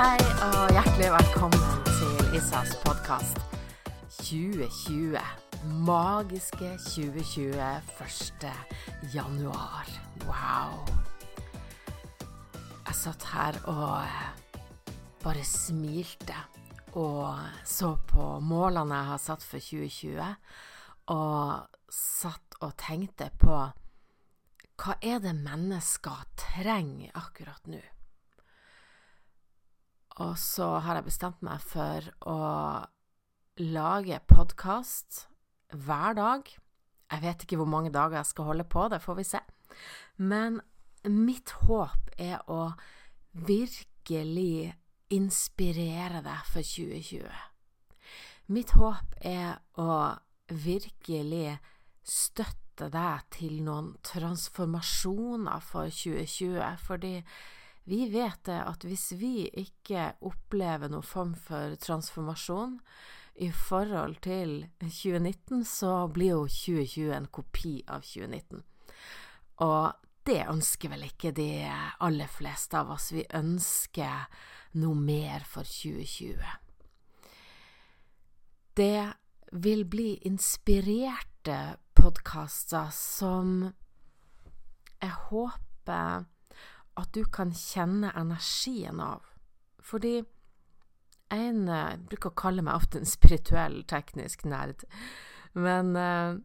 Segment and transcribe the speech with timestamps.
[0.00, 3.36] hei, og hjertelig velkommen til Isas podkast
[4.22, 5.18] 2020.
[5.84, 7.58] Magiske 2020,
[8.06, 8.46] 1.
[9.12, 9.90] januar.
[10.24, 10.88] Wow.
[12.86, 14.08] Jeg satt her og
[15.20, 16.38] bare smilte
[16.96, 17.36] og
[17.68, 20.32] så på målene jeg har satt for 2020,
[21.12, 23.62] og satt og tenkte på
[24.80, 27.84] hva er det mennesker trenger akkurat nå?
[30.20, 32.40] Og så har jeg bestemt meg for å
[33.60, 35.24] lage podkast
[35.72, 36.50] hver dag.
[37.10, 39.40] Jeg vet ikke hvor mange dager jeg skal holde på, det får vi se.
[40.20, 40.60] Men
[41.08, 42.74] mitt håp er å
[43.32, 44.74] virkelig
[45.10, 47.24] inspirere deg for 2020.
[48.52, 49.94] Mitt håp er å
[50.50, 51.56] virkelig
[52.04, 57.14] støtte deg til noen transformasjoner for 2020, fordi
[57.90, 62.76] vi vet det at hvis vi ikke opplever noen form for transformasjon
[63.42, 68.62] i forhold til 2019, så blir jo 2020 en kopi av 2019.
[69.66, 71.50] Og det ønsker vel ikke de
[72.06, 73.10] aller fleste av oss.
[73.16, 74.28] Vi ønsker
[74.78, 76.38] noe mer for 2020.
[78.78, 79.06] Det
[79.50, 81.58] vil bli inspirerte
[81.98, 83.64] podkaster som
[85.00, 86.28] jeg håper
[87.00, 89.24] at du kan kjenne energien av.
[89.80, 90.20] Fordi
[91.30, 94.84] en uh, bruker å kalle meg ofte en spirituell, teknisk nerd,
[95.58, 96.38] men uh,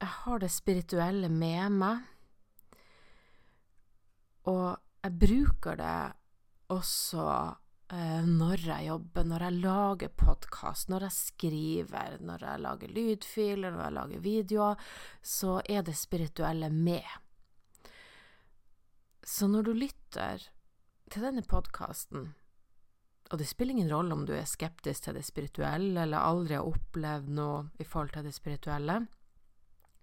[0.00, 2.06] jeg har det spirituelle med meg,
[4.48, 5.96] og jeg bruker det
[6.72, 12.94] også uh, når jeg jobber, når jeg lager podkast, når jeg skriver, når jeg lager
[12.96, 14.86] lydfiler, når jeg lager videoer,
[15.22, 17.18] så er det spirituelle med.
[19.30, 20.42] Så når du lytter
[21.10, 22.32] til denne podkasten,
[23.30, 26.66] og det spiller ingen rolle om du er skeptisk til det spirituelle eller aldri har
[26.66, 28.96] opplevd noe i forhold til det spirituelle,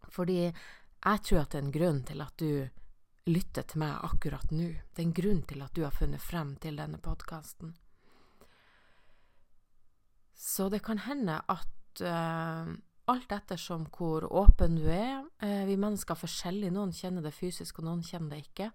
[0.08, 4.56] fordi jeg tror at det er en grunn til at du lytter til meg akkurat
[4.56, 4.70] nå.
[4.96, 7.76] Det er en grunn til at du har funnet frem til denne podkasten.
[10.32, 12.72] Så det kan hende at uh,
[13.12, 16.72] alt ettersom hvor åpen du er uh, Vi mennesker er forskjellige.
[16.72, 18.72] Noen kjenner det fysisk, og noen kjenner det ikke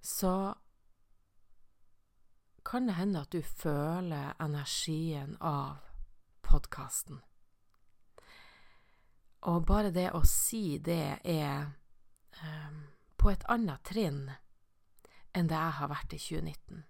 [0.00, 0.54] så
[2.66, 5.76] kan det hende at du føler energien av
[6.42, 7.20] podkasten.
[9.46, 11.68] Og bare det å si det er
[12.42, 12.80] um,
[13.14, 14.24] på et annet trinn
[15.36, 16.82] enn det jeg har vært i 2019.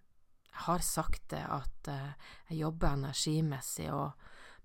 [0.47, 4.17] Jeg har sagt det at uh, jeg jobber energimessig, og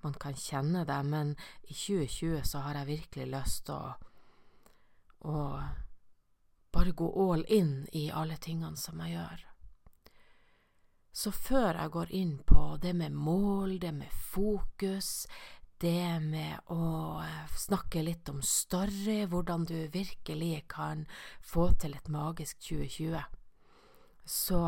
[0.05, 1.35] man kan kjenne det, men
[1.67, 3.91] i 2020 så har jeg virkelig lyst til å,
[5.27, 5.35] å
[6.71, 9.47] bare gå all in i alle tingene som jeg gjør.
[11.11, 15.27] Så før jeg går inn på det med mål, det med fokus,
[15.81, 21.03] det med å eh, snakke litt om story, hvordan du virkelig kan
[21.43, 23.19] få til et magisk 2020,
[24.23, 24.61] så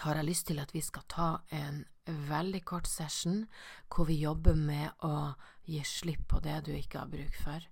[0.00, 1.82] har jeg lyst til at vi skal ta en
[2.30, 3.44] veldig kort session
[3.90, 5.34] hvor vi jobber med å
[5.68, 7.66] gi slipp på det du ikke har bruk for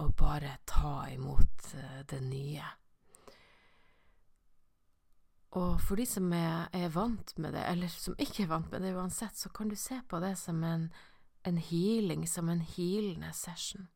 [0.00, 2.64] og bare ta imot eh, det nye.
[5.52, 8.86] Og for de som er, er, vant med det, eller som ikke er vant med
[8.86, 10.86] det uansett, så kan du se på det som en,
[11.44, 13.90] en healing, som en healende session.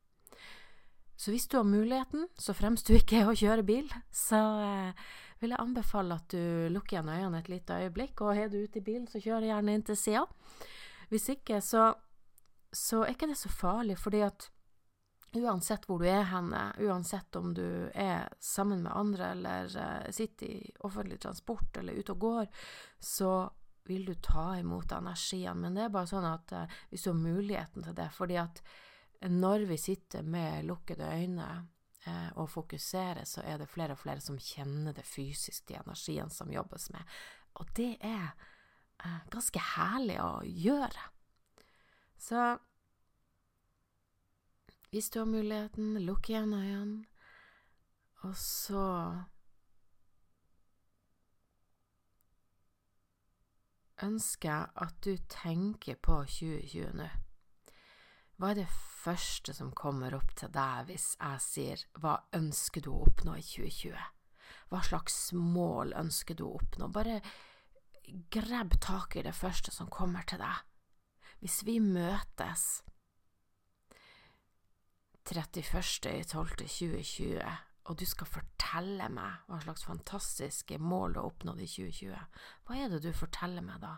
[1.16, 5.06] Så hvis du har muligheten, så fremst du ikke er å kjøre bil, så eh,
[5.41, 8.83] vil jeg anbefale at du lukker igjen øynene et lite øyeblikk, og er du ute
[8.83, 10.27] i bilen, så kjør gjerne inn til sida.
[11.09, 11.89] Hvis ikke, så,
[12.69, 14.50] så er ikke det så farlig, fordi at
[15.37, 20.47] Uansett hvor du er henne, uansett om du er sammen med andre eller uh, sitter
[20.47, 22.51] i offentlig transport eller ute og går,
[22.99, 23.37] så
[23.87, 25.61] vil du ta imot energien.
[25.61, 26.53] Men det er bare sånn at
[26.91, 28.63] hvis du har muligheten til det fordi at
[29.31, 31.47] når vi sitter med lukkede øyne
[32.07, 36.33] uh, og fokuserer, så er det flere og flere som kjenner det fysisk, de energien
[36.34, 37.16] som jobbes med.
[37.60, 38.34] Og det er
[39.31, 41.03] ganske herlig å gjøre.
[42.16, 42.41] Så
[44.97, 47.03] hvis du har muligheten, lukk igjen øynene,
[48.25, 48.84] og så
[54.07, 57.10] ønsker jeg at du tenker på 2020 nå.
[58.41, 58.72] Hva er det
[59.03, 63.45] første som kommer opp til deg hvis jeg sier hva ønsker du å oppnå i
[63.45, 64.01] 2020?
[64.72, 66.89] Hva slags mål ønsker du å oppnå?
[66.89, 67.21] Bare
[68.33, 70.65] grebb tak i det første som kommer til deg.
[71.45, 72.71] Hvis vi møtes
[75.33, 77.57] 31.12.2020,
[77.87, 82.19] og du skal fortelle meg hva slags fantastiske mål du har oppnådd i 2020,
[82.67, 83.95] hva er det du forteller meg da?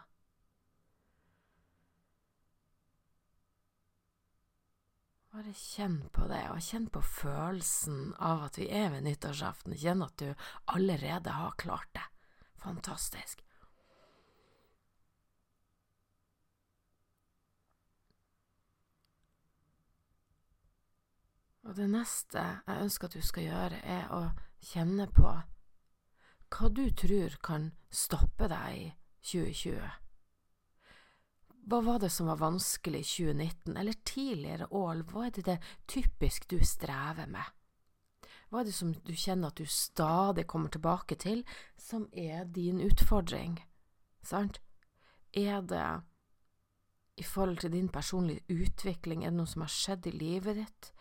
[5.38, 9.76] Bare kjenn på det, og kjenn på følelsen av at vi er ved nyttårsaften.
[9.76, 10.32] Kjenn at du
[10.72, 12.06] allerede har klart det.
[12.64, 13.44] Fantastisk.
[21.68, 24.22] Og det neste jeg ønsker at du skal gjøre, er å
[24.64, 25.28] kjenne på
[26.48, 28.86] hva du tror kan stoppe deg i
[29.28, 29.90] 2020.
[31.68, 35.58] Hva var det som var vanskelig i 2019, eller tidligere år, hva er det det
[35.92, 37.44] typisk du strever med?
[38.48, 41.44] Hva er det som du kjenner at du stadig kommer tilbake til,
[41.76, 43.58] som er din utfordring?
[44.24, 44.62] Sant?
[45.36, 45.84] Er det
[47.20, 50.92] i forhold til din personlige utvikling, er det noe som har skjedd i livet ditt?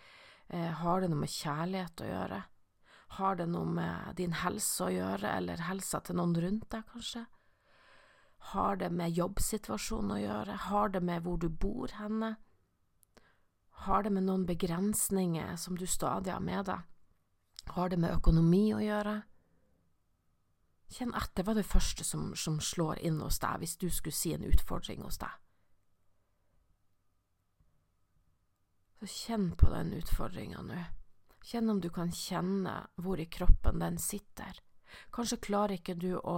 [0.50, 2.44] Eh, har det noe med kjærlighet å gjøre?
[3.18, 7.26] Har det noe med din helse å gjøre, eller helsa til noen rundt deg, kanskje?
[8.52, 10.60] Har det med jobbsituasjonen å gjøre?
[10.70, 12.36] Har det med hvor du bor henne?
[13.88, 16.86] Har det med noen begrensninger som du stadig har med deg?
[17.76, 19.18] Har det med økonomi å gjøre?
[20.88, 24.32] Kjenn etter hva det første som, som slår inn hos deg, hvis du skulle si
[24.34, 25.34] en utfordring hos deg.
[29.00, 30.78] Så kjenn på den utfordringa nå.
[31.46, 34.58] Kjenn om du kan kjenne hvor i kroppen den sitter.
[35.14, 36.38] Kanskje klarer ikke du å,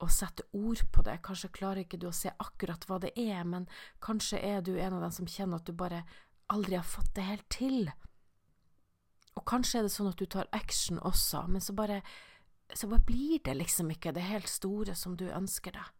[0.00, 3.44] å sette ord på det, kanskje klarer ikke du å se akkurat hva det er,
[3.44, 3.68] men
[4.02, 6.02] kanskje er du en av dem som kjenner at du bare
[6.50, 7.92] aldri har fått det helt til.
[9.36, 12.00] Og kanskje er det sånn at du tar action også, men så bare,
[12.72, 15.92] så bare blir det liksom ikke det helt store som du ønsker deg.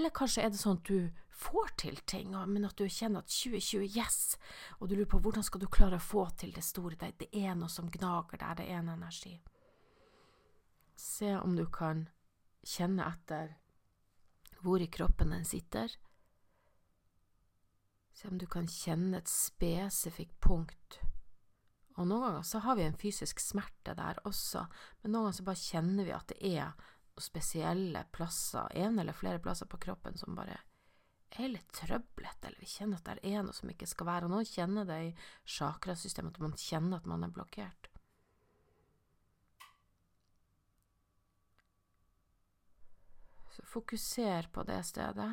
[0.00, 3.28] Eller kanskje er det sånn at du får til ting, men at du kjenner at
[3.28, 4.38] 2020, yes,
[4.78, 7.28] og du lurer på hvordan skal du klare å få til det store, det, det
[7.36, 9.34] er noe som gnager der, det er en energi.
[10.96, 12.06] Se om du kan
[12.64, 13.52] kjenne etter
[14.64, 15.92] hvor i kroppen den sitter.
[18.16, 21.02] Se om du kan kjenne et spesifikt punkt.
[22.00, 24.64] Og noen ganger så har vi en fysisk smerte der også,
[25.02, 26.88] men noen ganger så bare kjenner vi at det er
[27.22, 30.58] spesielle plasser, en eller flere plasser på kroppen som bare
[31.38, 34.26] er litt trøblete, eller vi kjenner at det er noe som ikke skal være.
[34.26, 35.12] Og noen kjenner det i
[35.54, 37.90] sjakrasystemet, at man kjenner at man er blokkert.
[43.54, 45.30] Så fokuser på det stedet.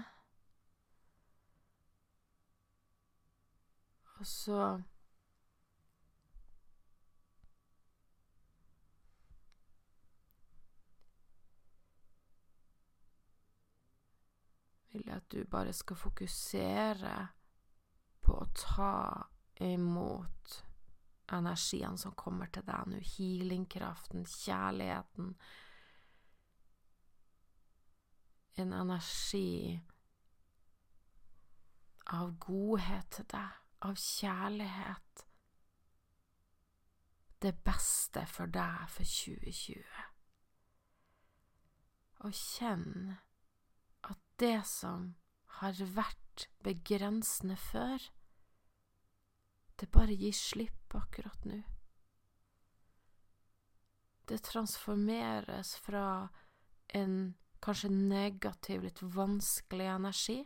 [4.17, 4.61] Og så
[15.05, 17.15] jeg at du bare skal fokusere
[18.25, 18.93] på å ta
[19.63, 20.63] imot
[21.31, 25.33] energien som kommer til deg nå, healingkraften, kjærligheten.
[28.57, 29.77] En energi
[32.15, 35.25] av godhet til deg, av kjærlighet.
[37.43, 40.05] Det beste for deg for 2020.
[42.25, 43.17] Og kjenn
[44.41, 45.15] det som
[45.59, 48.01] har vært begrensende før,
[49.77, 51.61] det bare gir slipp akkurat nå.
[54.27, 56.27] Det transformeres fra
[56.97, 57.17] en
[57.63, 60.39] kanskje negativ, litt vanskelig energi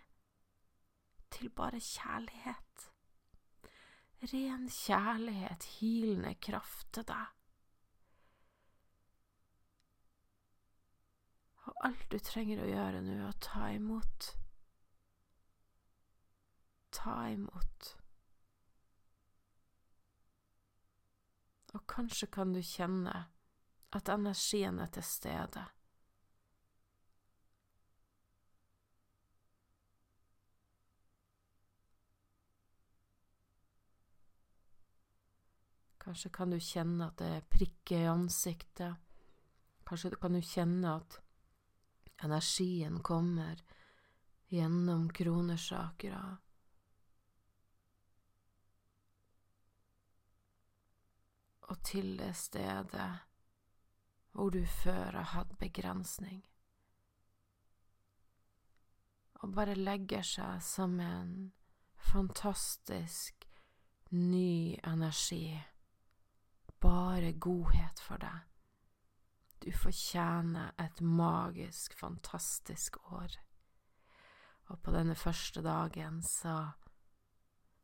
[1.31, 2.88] til bare kjærlighet.
[4.31, 7.40] Ren kjærlighet, hilende kraft til deg.
[11.72, 14.32] Og alt du trenger å gjøre nå, er å ta imot.
[16.92, 17.92] Ta imot.
[21.72, 23.13] Og kanskje kan du kjenne
[23.96, 25.63] at energien er til stede.
[36.01, 38.96] Kanskje kan du kjenne at det prikker i ansiktet.
[39.88, 41.20] Kanskje kan du kjenne at
[42.24, 43.63] Energien kommer
[44.51, 46.22] gjennom kronesakra.
[51.62, 53.10] Og til det stedet
[54.32, 56.44] hvor du før har hatt begrensning.
[59.42, 61.34] Og bare legger seg som en
[62.12, 63.48] fantastisk
[64.12, 65.58] ny energi.
[66.82, 68.50] Bare godhet for deg.
[69.62, 73.36] Du fortjener et magisk, fantastisk år.
[74.74, 76.72] Og på denne første dagen så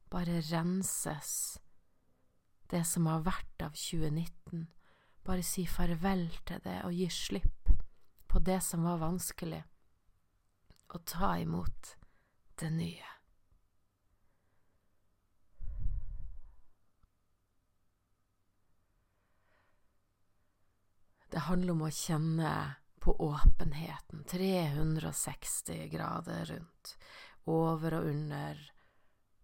[0.10, 1.60] bare renses
[2.72, 4.66] det som har vært av 2019.
[5.28, 7.72] Bare si farvel til det og gi slipp
[8.28, 9.62] på det som var vanskelig,
[10.94, 11.94] og ta imot
[12.60, 13.17] det nye.
[21.30, 22.52] Det handler om å kjenne
[23.04, 26.98] på åpenheten, 360 grader rundt,
[27.46, 28.62] over og under,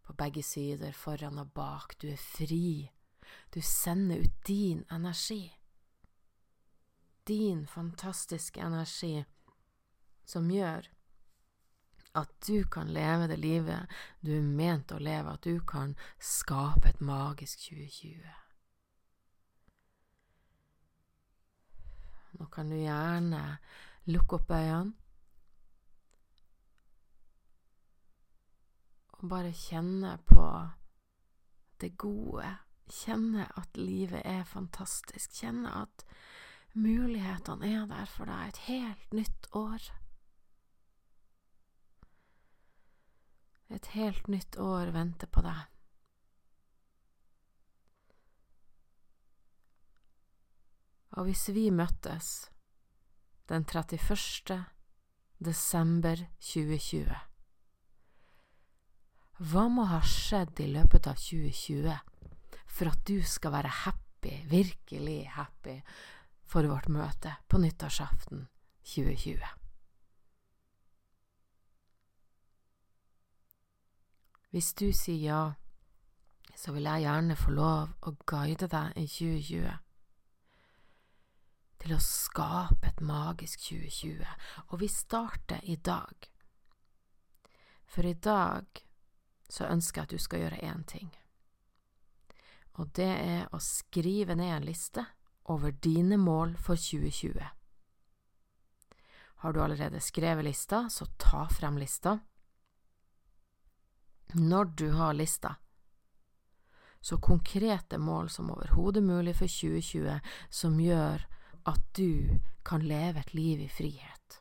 [0.03, 1.95] på begge sider, foran og bak.
[1.99, 2.91] Du er fri.
[3.55, 5.53] Du sender ut din energi.
[7.23, 9.23] Din fantastiske energi
[10.25, 10.89] som gjør
[12.13, 13.89] at du kan leve det livet
[14.21, 18.42] du er ment å leve, at du kan skape et magisk 2020.
[22.39, 23.43] Nå kan du gjerne
[24.09, 24.93] lukke opp øynene
[29.23, 30.45] og bare kjenne på
[31.79, 32.49] det gode.
[32.91, 35.31] Kjenne at livet er fantastisk.
[35.39, 36.03] Kjenne at
[36.75, 38.49] mulighetene er der for deg.
[38.51, 39.87] Et helt nytt år.
[43.71, 45.72] Et helt nytt år venter på deg.
[51.13, 52.49] Og hvis vi møttes
[53.49, 54.63] den 31.
[55.43, 57.19] desember 2020
[59.51, 61.99] Hva må ha skjedd i løpet av 2020
[62.65, 65.77] for at du skal være happy, virkelig happy,
[66.49, 68.47] for vårt møte på nyttårsaften
[68.95, 69.45] 2020?
[74.49, 75.43] Hvis du sier ja,
[76.57, 79.82] så vil jeg gjerne få lov å guide deg i 2020
[81.83, 84.23] til å skape et magisk 2020,
[84.71, 86.29] og vi starter i dag.
[87.91, 88.79] For i dag
[89.51, 91.11] så ønsker jeg at du skal gjøre én ting,
[92.79, 95.03] og det er å skrive ned en liste
[95.51, 97.43] over dine mål for 2020.
[99.43, 102.15] Har du allerede skrevet lista, så ta frem lista.
[104.39, 105.57] Når du har lista,
[107.03, 111.27] så konkrete mål som overhodet mulig for 2020 som gjør
[111.69, 114.39] at du kan leve et liv i frihet.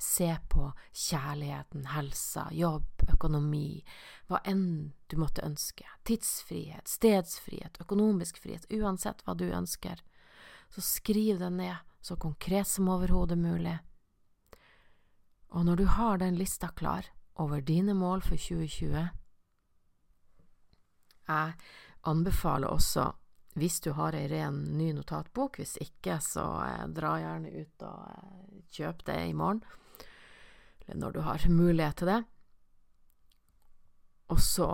[0.00, 3.82] Se på kjærligheten, helsa, jobb, økonomi,
[4.30, 10.00] hva enn du måtte ønske, tidsfrihet, stedsfrihet, økonomisk frihet, uansett hva du ønsker,
[10.70, 13.76] så skriv det ned så konkret som overhodet mulig.
[15.50, 19.08] Og når du har den lista klar over dine mål for 2020,
[21.28, 21.52] jeg
[22.06, 23.10] anbefaler også
[23.58, 28.02] hvis du har ei ren ny notatbok, hvis ikke, så eh, dra gjerne ut og
[28.12, 29.64] eh, kjøp det i morgen,
[30.86, 32.22] eller når du har mulighet til det.
[34.30, 34.70] Og så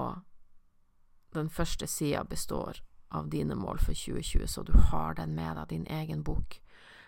[1.36, 2.78] Den første sida består
[3.12, 6.56] av dine mål for 2020, så du har den med deg, din egen bok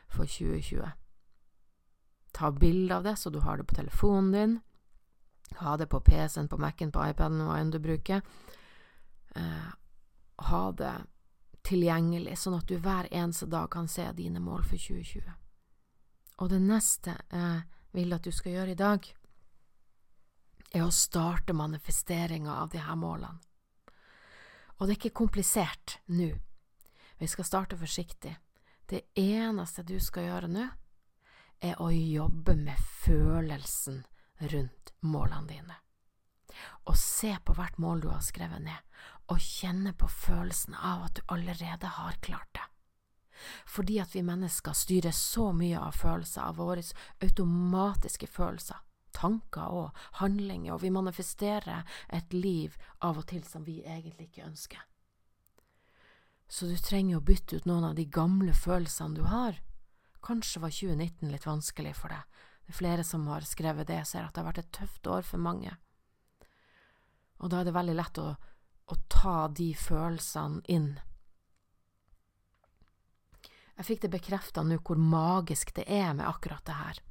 [0.09, 0.91] for 2020.
[2.37, 4.59] Ta bilde av det, så du har det på telefonen din.
[5.63, 8.21] Ha det på PC-en, på Mac-en, på iPaden, hva enn du bruker.
[9.35, 9.71] Eh,
[10.51, 10.93] ha det
[11.67, 15.33] tilgjengelig, sånn at du hver eneste dag kan se dine mål for 2020.
[16.38, 17.62] Og det neste jeg
[17.97, 19.09] vil at du skal gjøre i dag,
[20.69, 23.41] er å starte manifesteringa av her målene.
[24.79, 26.29] Og det er ikke komplisert nå.
[27.19, 28.37] Vi skal starte forsiktig.
[28.87, 30.69] Det eneste du skal gjøre nå,
[31.59, 34.05] er å jobbe med følelsen
[34.53, 35.79] rundt målene dine
[36.88, 38.79] og se på hvert mål du har skrevet ned,
[39.29, 42.65] og kjenne på følelsen av at du allerede har klart det.
[43.69, 46.83] Fordi at vi mennesker styrer så mye av følelser, av våre
[47.23, 48.81] automatiske følelser,
[49.15, 54.49] tanker og handlinger, og vi manifesterer et liv av og til som vi egentlig ikke
[54.49, 54.83] ønsker.
[56.49, 59.61] Så du trenger å bytte ut noen av de gamle følelsene du har.
[60.25, 62.25] Kanskje var 2019 litt vanskelig for deg.
[62.65, 65.23] Det er flere som har skrevet det, ser at det har vært et tøft år
[65.25, 65.77] for mange.
[67.39, 68.33] Og da er det veldig lett å,
[68.88, 70.95] å ta de følelsene inn.
[73.78, 77.02] Jeg fikk det bekrefta nå hvor magisk det er med akkurat det her.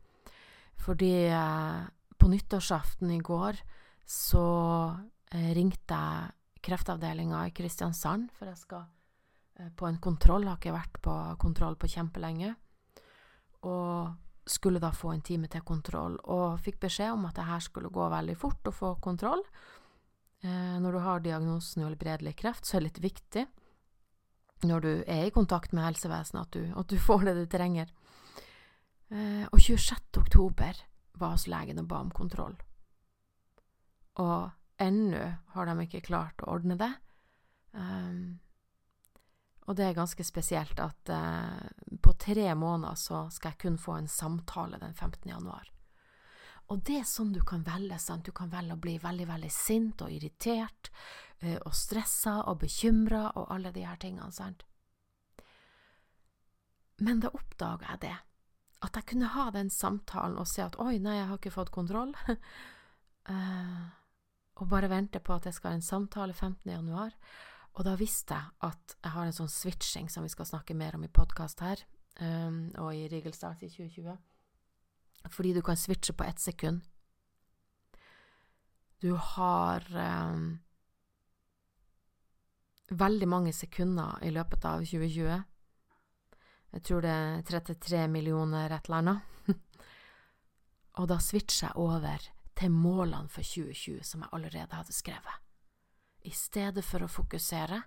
[0.83, 1.85] Fordi eh,
[2.17, 3.61] på nyttårsaften i går
[4.07, 4.47] så
[5.31, 8.83] eh, ringte jeg kreftavdelinga i Kristiansand, for jeg skal
[9.59, 12.53] eh, på en kontroll, har ikke vært på kontroll på kjempelenge.
[13.67, 17.63] Og skulle da få en time til kontroll, og fikk beskjed om at det her
[17.63, 19.43] skulle gå veldig fort å få kontroll.
[20.45, 23.47] Eh, når du har diagnosen uhelbredelig kreft, så er det litt viktig
[24.65, 27.91] når du er i kontakt med helsevesenet, at du, at du får det du trenger.
[29.09, 30.17] Eh, og 26.
[30.17, 30.81] oktober
[31.17, 32.57] var hos legen og ba om kontroll.
[34.21, 34.49] Og
[34.81, 36.91] ennå har de ikke klart å ordne det.
[37.77, 38.39] Um,
[39.67, 43.97] Og det er ganske spesielt at uh, på tre måneder så skal jeg kun få
[43.97, 45.27] en samtale den 15.
[45.29, 45.67] januar.
[46.67, 47.99] Og det er sånn du kan velge.
[47.99, 48.25] sant?
[48.25, 50.91] Du kan velge å bli veldig, veldig sint og irritert
[51.39, 54.65] eh, og stressa og bekymra og alle de her tingene, sant?
[56.99, 58.15] Men da oppdaga jeg det.
[58.85, 61.73] At jeg kunne ha den samtalen og se at oi, nei, jeg har ikke fått
[61.73, 62.13] kontroll.
[63.29, 63.85] uh,
[64.59, 66.71] og bare vente på at jeg skal ha en samtale 15.
[66.73, 67.13] januar.
[67.77, 70.97] Og da visste jeg at jeg har en sånn switching som vi skal snakke mer
[70.97, 71.83] om i podkast her,
[72.17, 74.17] um, og i Rigelstart i 2020.
[75.25, 76.81] Fordi du kan switche på ett sekund.
[78.99, 80.37] Du har eh,
[82.89, 85.43] veldig mange sekunder i løpet av 2020.
[86.71, 89.19] Jeg tror det er 33 millioner et eller annet.
[90.99, 95.43] og da switcher jeg over til målene for 2020 som jeg allerede hadde skrevet.
[96.25, 97.83] I stedet for å fokusere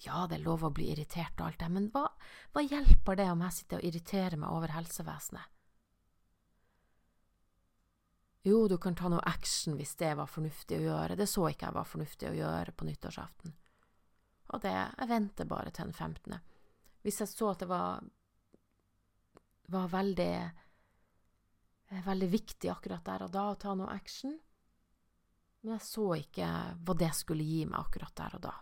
[0.00, 2.06] ja, det er lov å bli irritert og alt det, men hva,
[2.54, 5.44] hva hjelper det om jeg sitter og irriterer meg over helsevesenet?
[8.42, 11.68] Jo, du kan ta noe action hvis det var fornuftig å gjøre, det så ikke
[11.68, 13.52] jeg var fornuftig å gjøre på nyttårsaften.
[14.50, 16.38] Og det, jeg venter bare til den 15.
[17.04, 18.00] Hvis jeg så at det var,
[19.70, 20.32] var veldig,
[22.08, 24.34] veldig viktig akkurat der og da å ta noe action,
[25.60, 26.48] men jeg så ikke
[26.80, 28.56] hva det skulle gi meg akkurat der og da.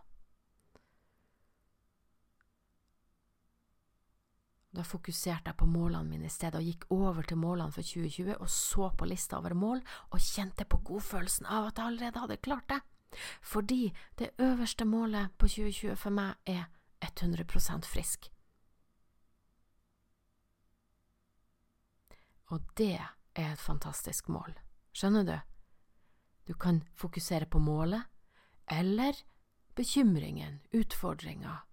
[4.79, 8.37] Da fokuserte jeg på målene mine i stedet, og gikk over til målene for 2020
[8.37, 9.81] og så på lista over mål
[10.15, 12.79] og kjente på godfølelsen av at jeg allerede hadde klart det.
[13.43, 16.69] Fordi det øverste målet på 2020 for meg er
[17.03, 18.31] 100% frisk.
[22.55, 22.95] Og det
[23.35, 24.55] er et fantastisk mål.
[24.95, 25.39] Skjønner du?
[26.47, 28.07] Du kan fokusere på målet,
[28.71, 29.19] eller
[29.75, 31.65] bekymringen, utfordringa,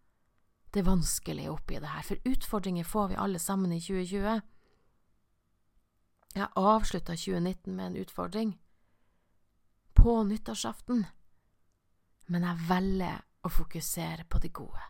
[0.75, 4.41] det vanskelige oppi det her, for utfordringer får vi alle sammen i 2020.
[6.36, 8.57] Jeg avslutta 2019 med en utfordring,
[9.96, 11.05] på nyttårsaften,
[12.27, 14.83] men jeg velger å fokusere på det gode.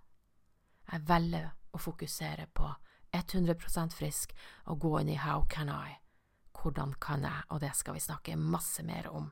[0.89, 2.71] Jeg velger å fokusere på
[3.15, 4.33] 100% frisk
[4.65, 5.99] og gå inn i How can I?
[6.55, 7.45] Hvordan kan jeg?
[7.53, 9.29] Og det skal vi snakke masse mer om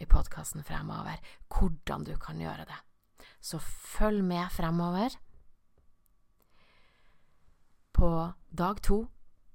[0.00, 1.20] i podkasten fremover
[1.52, 2.78] hvordan du kan gjøre det.
[3.40, 5.16] Så følg med fremover.
[8.00, 9.06] På dag to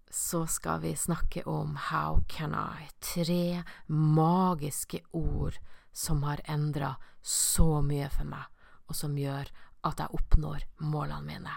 [0.09, 2.89] så skal vi snakke om How can I?
[2.99, 5.57] Tre magiske ord
[5.91, 8.45] som har endra så mye for meg,
[8.85, 9.49] og som gjør
[9.89, 11.55] at jeg oppnår målene mine.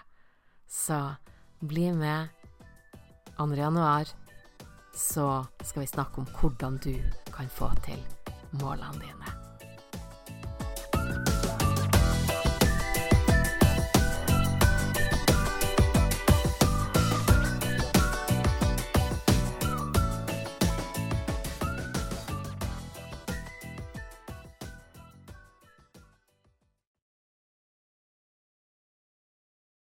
[0.64, 0.96] Så
[1.60, 2.32] bli med
[3.36, 3.50] 2.
[3.60, 4.08] januar,
[4.96, 6.94] så skal vi snakke om hvordan du
[7.36, 8.00] kan få til
[8.64, 9.37] målene dine.